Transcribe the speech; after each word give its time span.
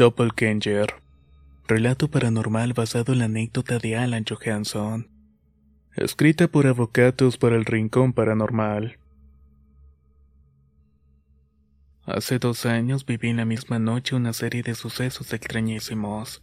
Doppelganger. 0.00 0.94
Relato 1.68 2.08
paranormal 2.08 2.72
basado 2.72 3.12
en 3.12 3.18
la 3.18 3.26
anécdota 3.26 3.78
de 3.78 3.98
Alan 3.98 4.24
Johansson. 4.24 5.10
Escrita 5.94 6.48
por 6.48 6.66
Avocatos 6.66 7.36
para 7.36 7.56
el 7.56 7.66
Rincón 7.66 8.14
Paranormal. 8.14 8.98
Hace 12.06 12.38
dos 12.38 12.64
años 12.64 13.04
viví 13.04 13.28
en 13.28 13.36
la 13.36 13.44
misma 13.44 13.78
noche 13.78 14.16
una 14.16 14.32
serie 14.32 14.62
de 14.62 14.74
sucesos 14.74 15.34
extrañísimos. 15.34 16.42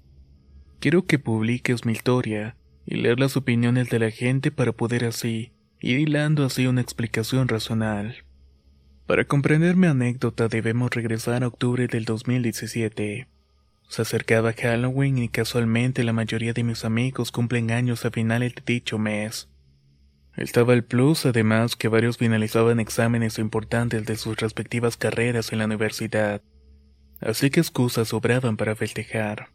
Quiero 0.80 1.08
que 1.08 1.18
publiques 1.18 1.84
mi 1.84 1.94
historia 1.94 2.58
y 2.86 2.98
leer 2.98 3.20
las 3.20 3.38
opiniones 3.38 3.90
de 3.90 3.98
la 3.98 4.12
gente 4.12 4.52
para 4.52 4.72
poder 4.72 5.04
así 5.04 5.52
ir 5.80 5.98
hilando 5.98 6.46
así 6.46 6.68
una 6.68 6.82
explicación 6.82 7.48
racional. 7.48 8.18
Para 9.08 9.26
comprender 9.26 9.76
mi 9.76 9.88
anécdota 9.88 10.48
debemos 10.48 10.92
regresar 10.92 11.44
a 11.44 11.48
octubre 11.48 11.88
del 11.88 12.06
2017. 12.06 13.28
Se 13.88 14.02
acercaba 14.02 14.54
Halloween 14.54 15.18
y 15.18 15.30
casualmente 15.30 16.04
la 16.04 16.12
mayoría 16.14 16.54
de 16.54 16.64
mis 16.64 16.84
amigos 16.84 17.32
cumplen 17.32 17.72
años 17.72 18.06
a 18.06 18.12
finales 18.12 18.54
de 18.54 18.62
dicho 18.66 19.00
mes. 19.00 19.50
Estaba 20.36 20.74
el 20.74 20.84
plus, 20.84 21.26
además, 21.26 21.76
que 21.76 21.88
varios 21.88 22.18
finalizaban 22.18 22.80
exámenes 22.80 23.40
importantes 23.40 24.06
de 24.06 24.18
sus 24.18 24.38
respectivas 24.38 24.98
carreras 24.98 25.52
en 25.52 25.60
la 25.60 25.66
universidad. 25.66 26.42
Así 27.22 27.50
que 27.50 27.62
excusas 27.62 28.10
sobraban 28.10 28.58
para 28.58 28.76
festejar. 28.76 29.50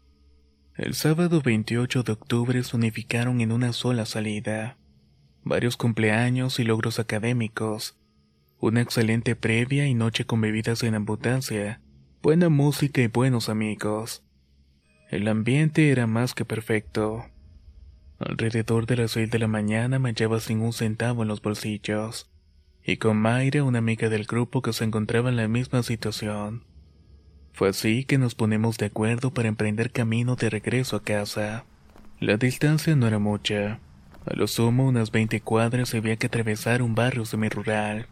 El 0.75 0.95
sábado 0.95 1.41
28 1.41 2.03
de 2.03 2.11
octubre 2.11 2.63
se 2.63 2.75
unificaron 2.75 3.39
en 3.39 3.51
una 3.51 3.71
sola 3.71 4.05
salida. 4.05 4.77
Varios 5.43 5.77
cumpleaños 5.77 6.59
y 6.59 6.63
logros 6.63 6.99
académicos. 6.99 7.97
Una 8.59 8.81
excelente 8.81 9.35
previa 9.35 9.87
y 9.87 9.93
noche 9.93 10.25
con 10.25 10.41
bebidas 10.41 10.81
en 10.83 10.95
abundancia 10.95 11.79
buena 12.23 12.47
música 12.47 13.01
y 13.01 13.07
buenos 13.07 13.49
amigos. 13.49 14.23
El 15.09 15.27
ambiente 15.27 15.91
era 15.91 16.07
más 16.07 16.33
que 16.33 16.45
perfecto. 16.45 17.25
Alrededor 18.17 18.85
de 18.85 18.95
las 18.95 19.11
seis 19.11 19.29
de 19.29 19.39
la 19.39 19.49
mañana 19.49 19.99
me 19.99 20.07
hallaba 20.07 20.39
sin 20.39 20.61
un 20.61 20.71
centavo 20.71 21.23
en 21.23 21.27
los 21.27 21.41
bolsillos, 21.41 22.31
y 22.81 22.95
con 22.95 23.17
Mayra, 23.17 23.65
una 23.65 23.79
amiga 23.79 24.07
del 24.07 24.23
grupo 24.23 24.61
que 24.61 24.71
se 24.71 24.85
encontraba 24.85 25.31
en 25.31 25.35
la 25.35 25.49
misma 25.49 25.83
situación. 25.83 26.63
Fue 27.51 27.67
así 27.67 28.05
que 28.05 28.17
nos 28.17 28.35
ponemos 28.35 28.77
de 28.77 28.85
acuerdo 28.85 29.33
para 29.33 29.49
emprender 29.49 29.91
camino 29.91 30.37
de 30.37 30.49
regreso 30.49 30.95
a 30.95 31.03
casa. 31.03 31.65
La 32.21 32.37
distancia 32.37 32.95
no 32.95 33.05
era 33.05 33.19
mucha. 33.19 33.81
A 34.25 34.33
lo 34.33 34.47
sumo 34.47 34.87
unas 34.87 35.11
20 35.11 35.41
cuadras 35.41 35.93
había 35.93 36.15
que 36.15 36.27
atravesar 36.27 36.83
un 36.83 36.95
barrio 36.95 37.25
semirural. 37.25 38.07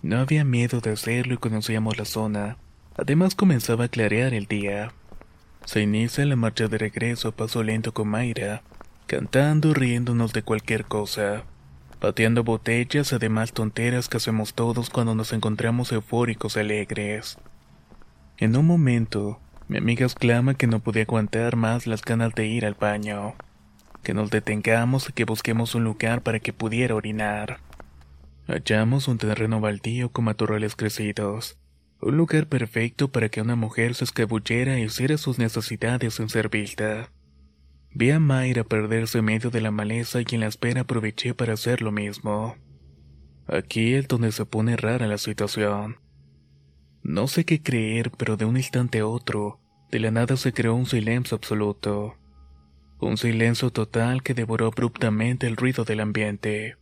No 0.00 0.16
había 0.16 0.46
miedo 0.46 0.80
de 0.80 0.92
hacerlo 0.92 1.34
y 1.34 1.38
conocíamos 1.38 1.98
la 1.98 2.06
zona, 2.06 2.56
Además 2.96 3.34
comenzaba 3.34 3.86
a 3.86 3.88
clarear 3.88 4.34
el 4.34 4.46
día. 4.46 4.92
Se 5.64 5.80
inicia 5.80 6.24
la 6.24 6.36
marcha 6.36 6.68
de 6.68 6.78
regreso 6.78 7.28
a 7.28 7.32
paso 7.32 7.62
lento 7.62 7.92
con 7.92 8.08
Mayra, 8.08 8.62
cantando 9.06 9.70
y 9.70 9.74
riéndonos 9.74 10.32
de 10.32 10.42
cualquier 10.42 10.84
cosa, 10.84 11.42
pateando 11.98 12.44
botellas, 12.44 13.12
además 13.12 13.52
tonteras 13.52 14.08
que 14.08 14.18
hacemos 14.18 14.54
todos 14.54 14.90
cuando 14.90 15.14
nos 15.14 15.32
encontramos 15.32 15.90
eufóricos 15.90 16.56
alegres. 16.56 17.38
En 18.36 18.56
un 18.56 18.66
momento, 18.66 19.40
mi 19.66 19.78
amiga 19.78 20.06
exclama 20.06 20.54
que 20.54 20.68
no 20.68 20.78
podía 20.78 21.02
aguantar 21.02 21.56
más 21.56 21.88
las 21.88 22.02
ganas 22.02 22.32
de 22.34 22.46
ir 22.46 22.64
al 22.64 22.74
baño, 22.74 23.34
que 24.04 24.14
nos 24.14 24.30
detengamos 24.30 25.08
y 25.08 25.12
que 25.12 25.24
busquemos 25.24 25.74
un 25.74 25.82
lugar 25.82 26.22
para 26.22 26.38
que 26.38 26.52
pudiera 26.52 26.94
orinar. 26.94 27.58
Hallamos 28.46 29.08
un 29.08 29.18
terreno 29.18 29.60
baldío 29.60 30.10
con 30.10 30.26
matorrales 30.26 30.76
crecidos 30.76 31.56
un 32.00 32.16
lugar 32.16 32.48
perfecto 32.48 33.10
para 33.10 33.28
que 33.28 33.40
una 33.40 33.56
mujer 33.56 33.94
se 33.94 34.04
escabullera 34.04 34.78
y 34.78 34.84
hiciera 34.84 35.16
sus 35.16 35.38
necesidades 35.38 36.14
sin 36.14 36.28
ser 36.28 36.48
vista. 36.48 37.10
Vi 37.92 38.10
a 38.10 38.18
Mayra 38.18 38.64
perderse 38.64 39.18
en 39.18 39.26
medio 39.26 39.50
de 39.50 39.60
la 39.60 39.70
maleza 39.70 40.20
y 40.20 40.34
en 40.34 40.40
la 40.40 40.48
espera 40.48 40.82
aproveché 40.82 41.32
para 41.32 41.54
hacer 41.54 41.80
lo 41.80 41.92
mismo. 41.92 42.56
Aquí 43.46 43.94
es 43.94 44.08
donde 44.08 44.32
se 44.32 44.46
pone 44.46 44.76
rara 44.76 45.06
la 45.06 45.18
situación. 45.18 45.98
No 47.02 47.28
sé 47.28 47.44
qué 47.44 47.62
creer, 47.62 48.10
pero 48.10 48.36
de 48.36 48.46
un 48.46 48.56
instante 48.56 49.00
a 49.00 49.06
otro, 49.06 49.60
de 49.90 50.00
la 50.00 50.10
nada 50.10 50.36
se 50.36 50.52
creó 50.52 50.74
un 50.74 50.86
silencio 50.86 51.36
absoluto. 51.36 52.16
Un 52.98 53.16
silencio 53.18 53.70
total 53.70 54.22
que 54.22 54.34
devoró 54.34 54.66
abruptamente 54.66 55.46
el 55.46 55.56
ruido 55.56 55.84
del 55.84 56.00
ambiente. 56.00 56.76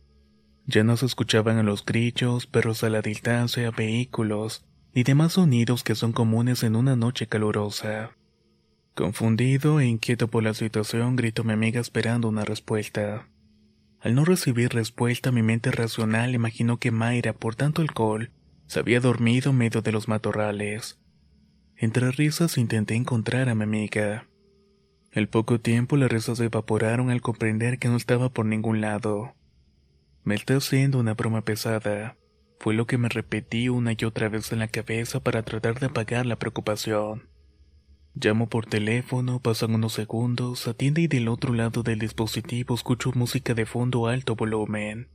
Ya 0.65 0.83
no 0.83 0.95
se 0.95 1.05
escuchaban 1.05 1.63
los 1.65 1.85
grillos, 1.85 2.47
perros 2.47 2.83
a 2.83 2.89
la 2.89 3.01
distancia, 3.01 3.69
vehículos, 3.71 4.65
ni 4.93 5.03
demás 5.03 5.33
sonidos 5.33 5.83
que 5.83 5.95
son 5.95 6.11
comunes 6.11 6.63
en 6.63 6.75
una 6.75 6.95
noche 6.95 7.27
calurosa. 7.27 8.11
Confundido 8.93 9.79
e 9.79 9.87
inquieto 9.87 10.27
por 10.27 10.43
la 10.43 10.53
situación, 10.53 11.15
grito 11.15 11.41
a 11.41 11.45
mi 11.45 11.53
amiga 11.53 11.81
esperando 11.81 12.29
una 12.29 12.45
respuesta. 12.45 13.27
Al 13.99 14.13
no 14.13 14.23
recibir 14.23 14.73
respuesta, 14.73 15.31
mi 15.31 15.41
mente 15.41 15.71
racional 15.71 16.35
imaginó 16.35 16.77
que 16.77 16.91
Mayra, 16.91 17.33
por 17.33 17.55
tanto 17.55 17.81
alcohol, 17.81 18.31
se 18.67 18.79
había 18.79 18.99
dormido 18.99 19.49
en 19.49 19.57
medio 19.57 19.81
de 19.81 19.91
los 19.91 20.07
matorrales. 20.07 20.99
Entre 21.75 22.11
risas 22.11 22.57
intenté 22.57 22.95
encontrar 22.95 23.49
a 23.49 23.55
mi 23.55 23.63
amiga. 23.63 24.27
Al 25.15 25.27
poco 25.27 25.59
tiempo 25.59 25.97
las 25.97 26.11
risas 26.11 26.37
se 26.37 26.45
evaporaron 26.45 27.09
al 27.09 27.21
comprender 27.21 27.79
que 27.79 27.87
no 27.87 27.95
estaba 27.95 28.29
por 28.29 28.45
ningún 28.45 28.81
lado. 28.81 29.33
Me 30.23 30.35
está 30.35 30.55
haciendo 30.55 30.99
una 30.99 31.13
broma 31.13 31.41
pesada. 31.41 32.15
Fue 32.59 32.73
lo 32.73 32.87
que 32.87 32.97
me 32.97 33.09
repetí 33.09 33.69
una 33.69 33.93
y 33.97 34.05
otra 34.05 34.29
vez 34.29 34.51
en 34.51 34.59
la 34.59 34.67
cabeza 34.67 35.19
para 35.19 35.43
tratar 35.43 35.79
de 35.79 35.87
apagar 35.87 36.25
la 36.25 36.37
preocupación. 36.37 37.27
Llamo 38.15 38.47
por 38.47 38.67
teléfono, 38.67 39.39
pasan 39.39 39.73
unos 39.73 39.93
segundos, 39.93 40.67
atiende 40.67 41.01
y 41.01 41.07
del 41.07 41.27
otro 41.27 41.53
lado 41.53 41.81
del 41.81 41.99
dispositivo 41.99 42.75
escucho 42.75 43.11
música 43.15 43.53
de 43.53 43.65
fondo 43.65 44.07
alto 44.07 44.35
volumen. 44.35 45.09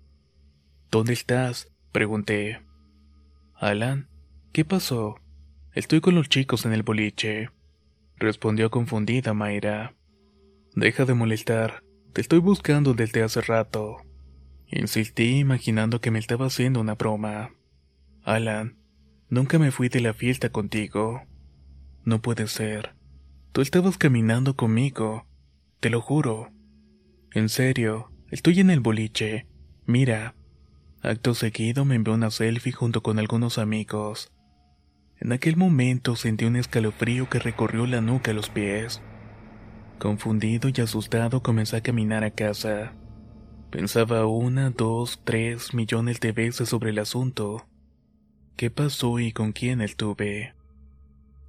¿Dónde 0.90 1.12
estás? 1.12 1.70
pregunté. 1.92 2.60
Alan, 3.54 4.08
¿qué 4.52 4.64
pasó? 4.64 5.20
Estoy 5.74 6.00
con 6.00 6.16
los 6.16 6.28
chicos 6.28 6.66
en 6.66 6.72
el 6.72 6.82
boliche. 6.82 7.50
Respondió 8.16 8.70
confundida 8.70 9.32
Mayra. 9.32 9.94
Deja 10.74 11.04
de 11.04 11.14
molestar, 11.14 11.84
te 12.12 12.20
estoy 12.20 12.40
buscando 12.40 12.94
desde 12.94 13.22
hace 13.22 13.40
rato. 13.42 13.98
Insistí 14.70 15.38
imaginando 15.38 16.00
que 16.00 16.10
me 16.10 16.18
estaba 16.18 16.46
haciendo 16.46 16.80
una 16.80 16.94
broma. 16.94 17.54
Alan, 18.22 18.76
nunca 19.30 19.58
me 19.58 19.70
fui 19.70 19.88
de 19.88 20.00
la 20.00 20.12
fiesta 20.12 20.50
contigo. 20.50 21.22
No 22.04 22.20
puede 22.20 22.46
ser. 22.48 22.94
Tú 23.52 23.62
estabas 23.62 23.96
caminando 23.96 24.56
conmigo. 24.56 25.26
Te 25.80 25.88
lo 25.88 26.02
juro. 26.02 26.50
En 27.32 27.48
serio, 27.48 28.12
estoy 28.30 28.60
en 28.60 28.70
el 28.70 28.80
boliche. 28.80 29.46
Mira. 29.86 30.34
Acto 31.00 31.34
seguido 31.34 31.84
me 31.84 31.94
envió 31.94 32.12
una 32.12 32.30
selfie 32.30 32.72
junto 32.72 33.02
con 33.02 33.18
algunos 33.18 33.56
amigos. 33.56 34.32
En 35.20 35.32
aquel 35.32 35.56
momento 35.56 36.16
sentí 36.16 36.44
un 36.44 36.56
escalofrío 36.56 37.28
que 37.30 37.38
recorrió 37.38 37.86
la 37.86 38.00
nuca 38.00 38.32
a 38.32 38.34
los 38.34 38.50
pies. 38.50 39.00
Confundido 39.98 40.68
y 40.68 40.80
asustado 40.80 41.42
comencé 41.42 41.76
a 41.76 41.80
caminar 41.80 42.24
a 42.24 42.32
casa. 42.32 42.92
Pensaba 43.70 44.26
una, 44.26 44.70
dos, 44.70 45.20
tres 45.24 45.74
millones 45.74 46.20
de 46.20 46.32
veces 46.32 46.70
sobre 46.70 46.90
el 46.90 46.98
asunto. 46.98 47.66
¿Qué 48.56 48.70
pasó 48.70 49.18
y 49.18 49.32
con 49.32 49.52
quién 49.52 49.82
estuve? 49.82 50.54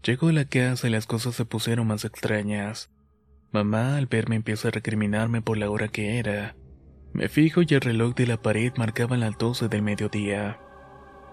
Llego 0.04 0.28
a 0.28 0.34
la 0.34 0.44
casa 0.44 0.88
y 0.88 0.92
las 0.92 1.08
cosas 1.08 1.36
se 1.36 1.46
pusieron 1.46 1.88
más 1.88 2.04
extrañas. 2.04 2.90
Mamá 3.52 3.96
al 3.96 4.08
verme 4.08 4.36
empieza 4.36 4.68
a 4.68 4.72
recriminarme 4.72 5.42
por 5.42 5.58
la 5.58 5.70
hora 5.70 5.88
que 5.88 6.20
era. 6.20 6.58
Me 7.14 7.30
fijo 7.30 7.62
y 7.62 7.68
el 7.70 7.82
reloj 7.82 8.14
de 8.16 8.28
la 8.28 8.42
pared 8.42 8.74
marcaba 8.76 9.16
las 9.16 9.38
12 9.38 9.70
del 9.70 9.82
mediodía. 9.82 10.60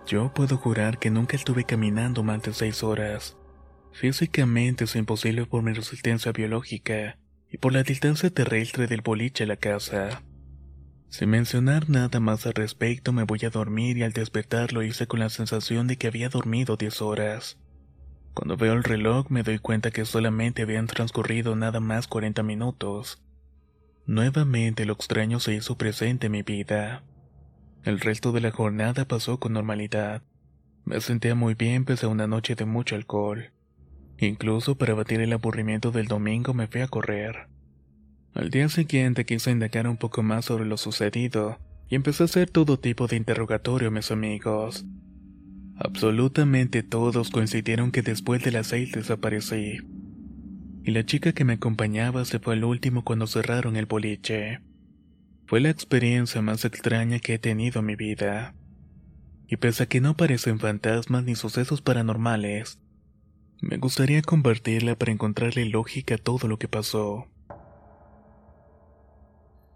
Yo 0.06 0.32
puedo 0.32 0.56
jurar 0.56 1.00
que 1.00 1.10
nunca 1.10 1.36
estuve 1.36 1.64
caminando 1.64 2.22
más 2.22 2.42
de 2.42 2.54
seis 2.54 2.84
horas. 2.84 3.36
Físicamente 3.92 4.84
es 4.84 4.94
imposible 4.94 5.46
por 5.46 5.64
mi 5.64 5.72
resistencia 5.72 6.30
biológica 6.30 7.18
y 7.50 7.58
por 7.58 7.72
la 7.72 7.82
distancia 7.82 8.30
terrestre 8.30 8.86
del 8.86 9.00
boliche 9.00 9.44
a 9.44 9.48
la 9.48 9.56
casa. 9.56 10.22
Sin 11.08 11.30
mencionar 11.30 11.88
nada 11.88 12.20
más 12.20 12.46
al 12.46 12.54
respecto 12.54 13.12
me 13.12 13.22
voy 13.22 13.40
a 13.44 13.50
dormir 13.50 13.96
y 13.96 14.02
al 14.02 14.12
despertar 14.12 14.72
lo 14.72 14.82
hice 14.82 15.06
con 15.06 15.20
la 15.20 15.30
sensación 15.30 15.86
de 15.86 15.96
que 15.96 16.08
había 16.08 16.28
dormido 16.28 16.76
10 16.76 17.00
horas. 17.02 17.58
Cuando 18.34 18.56
veo 18.56 18.74
el 18.74 18.84
reloj 18.84 19.30
me 19.30 19.42
doy 19.42 19.58
cuenta 19.58 19.90
que 19.90 20.04
solamente 20.04 20.62
habían 20.62 20.86
transcurrido 20.86 21.56
nada 21.56 21.80
más 21.80 22.06
40 22.06 22.42
minutos. 22.42 23.22
Nuevamente 24.04 24.84
lo 24.84 24.92
extraño 24.92 25.40
se 25.40 25.54
hizo 25.54 25.78
presente 25.78 26.26
en 26.26 26.32
mi 26.32 26.42
vida. 26.42 27.02
El 27.82 28.00
resto 28.00 28.32
de 28.32 28.40
la 28.40 28.50
jornada 28.50 29.06
pasó 29.06 29.38
con 29.38 29.52
normalidad. 29.52 30.22
Me 30.84 31.00
sentía 31.00 31.34
muy 31.34 31.54
bien 31.54 31.84
pese 31.84 32.06
a 32.06 32.08
una 32.08 32.26
noche 32.26 32.56
de 32.56 32.66
mucho 32.66 32.94
alcohol. 32.94 33.52
Incluso 34.18 34.76
para 34.76 34.94
batir 34.94 35.20
el 35.20 35.32
aburrimiento 35.32 35.90
del 35.90 36.06
domingo 36.06 36.52
me 36.52 36.66
fui 36.66 36.82
a 36.82 36.88
correr. 36.88 37.48
Al 38.36 38.50
día 38.50 38.68
siguiente 38.68 39.24
quise 39.24 39.50
indagar 39.50 39.88
un 39.88 39.96
poco 39.96 40.22
más 40.22 40.44
sobre 40.44 40.66
lo 40.66 40.76
sucedido 40.76 41.58
y 41.88 41.94
empecé 41.94 42.22
a 42.22 42.26
hacer 42.26 42.50
todo 42.50 42.78
tipo 42.78 43.06
de 43.06 43.16
interrogatorio 43.16 43.88
a 43.88 43.90
mis 43.90 44.10
amigos. 44.10 44.84
Absolutamente 45.78 46.82
todos 46.82 47.30
coincidieron 47.30 47.92
que 47.92 48.02
después 48.02 48.44
de 48.44 48.52
las 48.52 48.66
seis 48.66 48.92
desaparecí. 48.92 49.78
Y 50.84 50.90
la 50.90 51.06
chica 51.06 51.32
que 51.32 51.46
me 51.46 51.54
acompañaba 51.54 52.26
se 52.26 52.38
fue 52.38 52.52
al 52.52 52.64
último 52.64 53.04
cuando 53.04 53.26
cerraron 53.26 53.74
el 53.74 53.86
boliche. 53.86 54.60
Fue 55.46 55.60
la 55.60 55.70
experiencia 55.70 56.42
más 56.42 56.66
extraña 56.66 57.20
que 57.20 57.34
he 57.34 57.38
tenido 57.38 57.80
en 57.80 57.86
mi 57.86 57.96
vida. 57.96 58.54
Y 59.48 59.56
pese 59.56 59.84
a 59.84 59.86
que 59.86 60.02
no 60.02 60.14
parecen 60.14 60.58
fantasmas 60.58 61.24
ni 61.24 61.36
sucesos 61.36 61.80
paranormales, 61.80 62.80
me 63.62 63.78
gustaría 63.78 64.20
compartirla 64.20 64.94
para 64.94 65.12
encontrarle 65.12 65.64
lógica 65.64 66.16
a 66.16 66.18
todo 66.18 66.48
lo 66.48 66.58
que 66.58 66.68
pasó. 66.68 67.30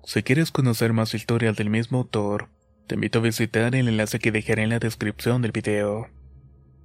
Si 0.04 0.22
quieres 0.22 0.50
conocer 0.50 0.92
más 0.92 1.14
historias 1.14 1.56
del 1.56 1.70
mismo 1.70 1.98
autor, 1.98 2.48
te 2.86 2.94
invito 2.94 3.18
a 3.18 3.22
visitar 3.22 3.74
el 3.74 3.88
enlace 3.88 4.18
que 4.18 4.32
dejaré 4.32 4.62
en 4.62 4.70
la 4.70 4.78
descripción 4.78 5.42
del 5.42 5.52
video. 5.52 6.08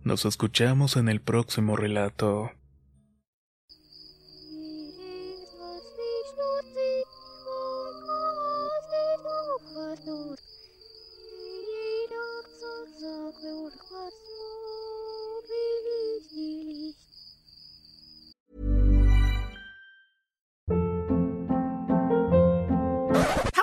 Nos 0.04 0.26
escuchamos 0.26 0.98
en 0.98 1.10
el 1.10 1.22
próximo 1.22 1.76
relato. 1.76 2.52